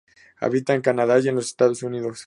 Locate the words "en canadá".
0.73-1.19